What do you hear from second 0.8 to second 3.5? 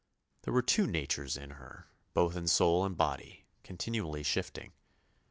natures in her, both in soul and body,